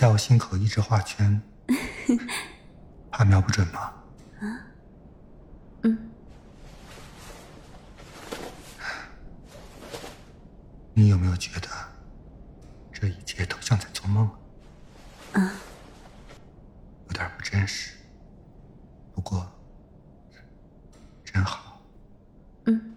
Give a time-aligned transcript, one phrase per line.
[0.00, 1.42] 在我心口一直画圈，
[3.12, 3.92] 怕瞄不准吗？
[4.40, 4.64] 啊，
[5.82, 6.10] 嗯。
[10.94, 11.68] 你有没有觉得
[12.90, 14.26] 这一切都像在做梦？
[15.34, 15.52] 啊，
[17.08, 17.92] 有点不真实。
[19.12, 19.46] 不过，
[21.22, 21.78] 真好。
[22.64, 22.96] 嗯。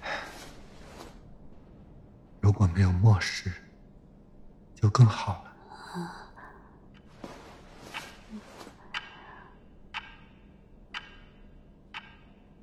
[2.40, 3.52] 如果没有末世，
[4.80, 5.52] 就更好了。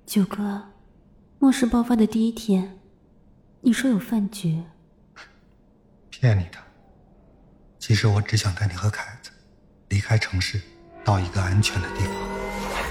[0.05, 0.71] 九哥，
[1.39, 2.79] 末世爆发的第一天，
[3.61, 4.63] 你说有饭局？
[6.11, 6.57] 骗你的。
[7.79, 9.31] 其实我只想带你和凯子
[9.89, 10.61] 离开城市，
[11.03, 12.05] 到一个安全的地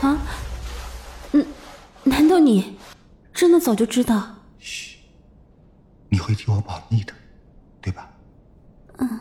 [0.00, 0.10] 方。
[0.12, 0.18] 啊？
[1.32, 1.46] 嗯？
[2.02, 2.76] 难道你
[3.32, 4.34] 真的早就知道？
[4.58, 4.98] 嘘，
[6.08, 7.14] 你会替我保密的？
[8.98, 9.20] 嗯。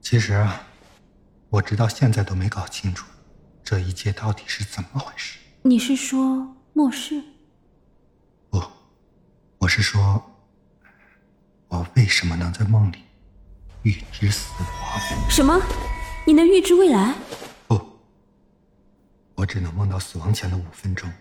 [0.00, 0.66] 其实啊，
[1.50, 3.06] 我直到现在都没搞清楚。
[3.62, 5.38] 这一切到底是怎么回事？
[5.62, 7.22] 你是说末世？
[8.50, 8.60] 不，
[9.58, 10.20] 我是说，
[11.68, 13.04] 我为什么能在梦里
[13.84, 15.30] 预知死亡？
[15.30, 15.62] 什么？
[16.26, 17.14] 你能预知未来？
[19.50, 21.12] 只能梦到死亡前的五分钟，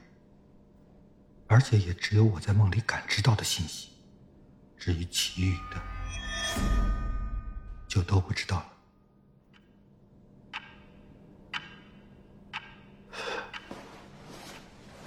[1.48, 3.90] 而且也只有我在梦里感知到的信息。
[4.78, 5.82] 至于其余的，
[7.88, 8.64] 就都不知道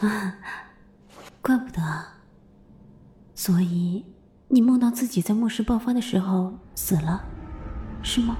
[0.00, 0.09] 了。
[0.09, 0.34] 啊，
[1.41, 1.81] 怪不得。
[3.37, 4.05] 所以
[4.48, 7.25] 你梦到自己在末世爆发的时候死了，
[8.03, 8.37] 是吗？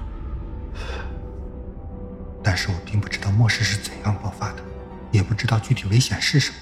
[2.43, 4.72] 但是我并不知道末世是怎样爆发的，
[5.13, 6.57] 也不知道具体危险是什么，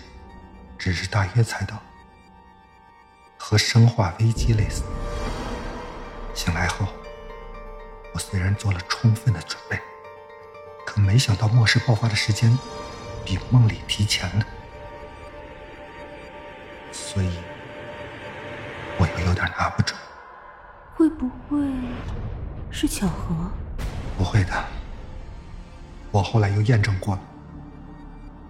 [0.77, 1.81] 只是大约猜到
[3.37, 4.83] 和生化危机类似。
[6.33, 6.85] 醒来后，
[8.13, 9.79] 我虽然做了充分的准备，
[10.85, 12.55] 可没想到末世爆发的时间
[13.23, 14.45] 比梦里提前了。
[16.91, 17.31] 所以，
[18.97, 19.97] 我又有点拿不准，
[20.93, 21.65] 会不会
[22.69, 23.33] 是巧合？
[24.17, 24.65] 不会的，
[26.11, 27.21] 我后来又验证过了。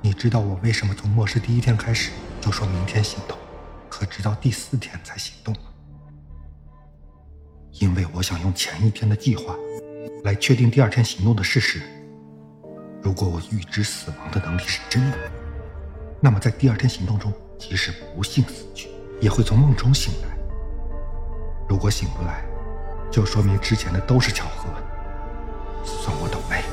[0.04, 2.10] 你知道我为什么从末世第一天开始
[2.42, 3.38] 就说明天行动，
[3.88, 5.62] 可直到第四天才行动吗？
[7.74, 9.56] 因为我想用前一天的计划
[10.24, 11.82] 来确定第二天行动的事实。
[13.04, 15.18] 如果我预知死亡的能力是真的，
[16.20, 17.32] 那么在第二天行动中。
[17.60, 18.90] 即使不幸死去，
[19.22, 20.36] 也会从梦中醒来。
[21.70, 22.44] 如果醒不来，
[23.12, 24.68] 就说明之前的都是巧合，
[25.86, 26.64] 算我倒霉。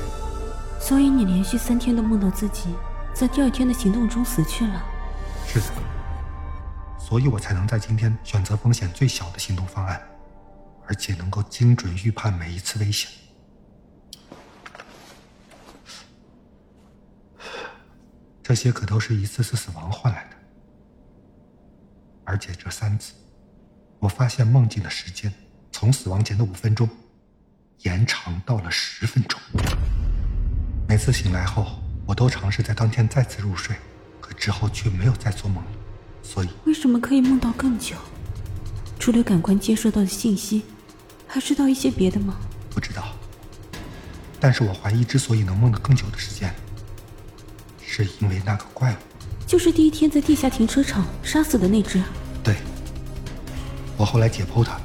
[0.80, 2.74] 所以你连续三天都梦到自己
[3.18, 4.80] 在第二天的行动中死去了。
[5.44, 5.66] 是的，
[7.00, 10.00] 所以我才能在今天选择风险最小的行动方案，
[10.86, 13.10] 而且能够精准预判每一次危险。
[18.40, 20.36] 这些可都是一次次死亡换来的。
[22.24, 23.14] 而且这三次，
[23.98, 25.32] 我发现梦境的时间
[25.72, 26.88] 从死亡前的五分钟
[27.78, 29.40] 延长到了十分钟。
[30.86, 33.76] 每次醒来后，我都尝试在当天再次入睡，
[34.18, 35.70] 可之后却没有再做梦了。
[36.22, 37.96] 所以，为什么可以梦到更久？
[38.98, 40.62] 除了感官接收到的信息，
[41.26, 42.36] 还知道一些别的吗？
[42.70, 43.14] 不知道。
[44.40, 46.54] 但是我怀疑，之所以能梦得更久的时间，
[47.86, 48.96] 是因为那个怪物。
[49.46, 52.02] 就是第一天在地下停车场杀死的那只。
[52.42, 52.56] 对，
[53.98, 54.80] 我后来解剖它，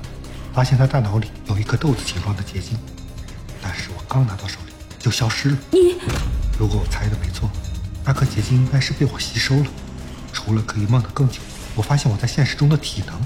[0.53, 2.77] 发现它大脑里有一颗豆子形状的结晶，
[3.61, 5.57] 但是我刚拿到手里就消失了。
[5.71, 5.95] 你，
[6.59, 7.49] 如果我猜的没错，
[8.05, 9.65] 那颗结晶应该是被我吸收了。
[10.31, 11.39] 除了可以梦得更久，
[11.75, 13.19] 我发现我在现实中的体能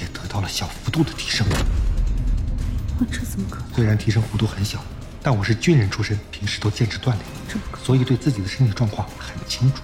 [0.00, 1.46] 也得到了小幅度的提升。
[2.98, 3.74] 我这怎么可能？
[3.74, 4.82] 虽然提升幅度很小，
[5.22, 7.18] 但我是军人出身，平时都坚持锻炼，
[7.82, 9.82] 所以对自己的身体状况很清楚。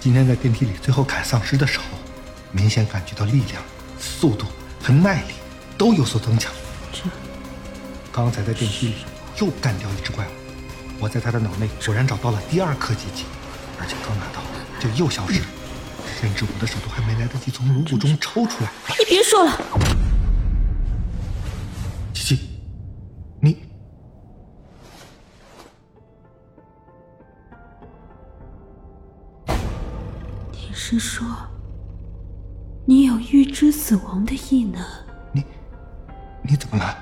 [0.00, 1.84] 今天在电梯里最后砍丧尸的时候，
[2.52, 3.62] 明显感觉到力量、
[3.98, 4.46] 速度
[4.82, 5.34] 和耐力
[5.76, 6.52] 都有所增强。
[6.92, 7.00] 这，
[8.12, 8.94] 刚才在电梯里
[9.40, 10.30] 又干掉一只怪物，
[11.00, 13.24] 我在他的脑内果然找到了第二颗结晶，
[13.78, 14.42] 而且刚拿到
[14.80, 15.46] 就又消失了，
[16.20, 18.70] 甚至我的手都还没来得及从颅骨中抽出来。
[18.98, 19.58] 你别说了。
[30.90, 31.26] 是说，
[32.86, 34.82] 你有预知死亡的异能？
[35.32, 35.44] 你，
[36.42, 36.98] 你怎么了？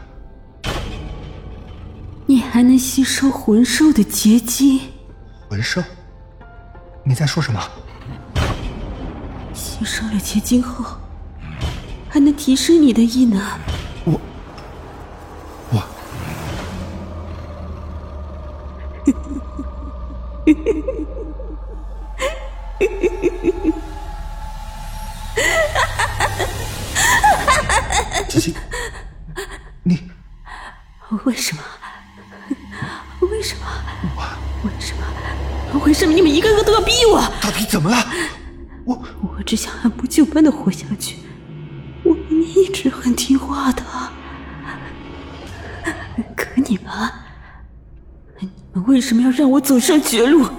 [2.56, 4.80] 你还能吸收魂兽的结晶？
[5.46, 5.82] 魂兽？
[7.04, 7.60] 你在说什么？
[9.52, 10.96] 吸收了结晶后，
[12.08, 13.38] 还能提升你的异能。
[14.06, 14.18] 我
[15.70, 15.82] 我。
[29.82, 30.10] 你
[31.24, 31.62] 为什么？
[33.30, 33.66] 为什么？
[34.64, 35.02] 为什么？
[35.84, 37.20] 为什么你们一个个都要逼我？
[37.40, 37.96] 到底怎么了？
[38.84, 41.16] 我我只想按部就班的活下去。
[42.04, 43.82] 我明明一直很听话的，
[46.36, 46.92] 可你们，
[48.38, 50.46] 你们为什么要让我走上绝路？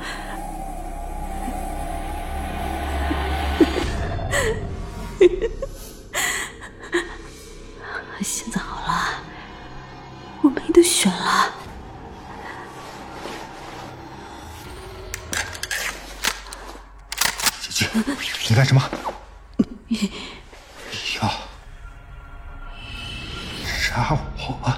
[8.22, 9.22] 现在好了，
[10.42, 11.54] 我没得选了。
[18.58, 18.82] 干什么？
[21.22, 21.30] 要
[23.64, 24.74] 杀我？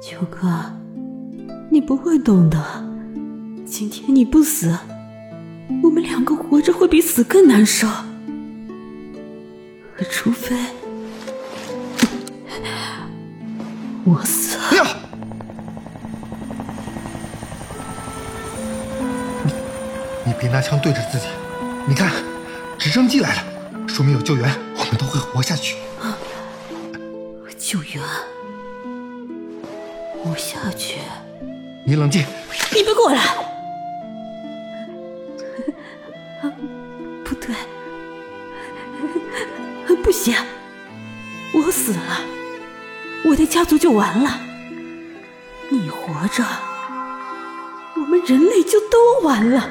[0.00, 0.48] 秋哥，
[1.70, 2.58] 你不会懂的。
[3.66, 4.78] 今天你不死，
[5.82, 7.86] 我们两个活着会比死更难受。
[10.10, 10.56] 除非
[14.06, 14.56] 我死。
[14.70, 14.84] 不要！
[19.44, 19.52] 你
[20.24, 21.26] 你别拿枪对着自己。
[21.88, 22.12] 你看，
[22.78, 23.42] 直升机来了，
[23.88, 25.76] 说明有救援，我们都会活下去。
[27.58, 28.00] 救援，
[30.22, 30.98] 活下去。
[31.84, 32.24] 你冷静。
[32.72, 33.20] 你别过来！
[37.24, 37.56] 不对，
[40.02, 40.36] 不行，
[41.54, 42.20] 我死了，
[43.28, 44.40] 我的家族就完了。
[45.70, 46.44] 你活着，
[47.96, 49.68] 我们人类就都完了。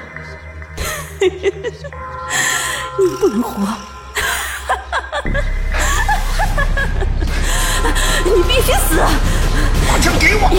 [1.22, 3.66] 你不能活！
[8.26, 9.00] 你必须死！
[9.88, 10.50] 把枪给我！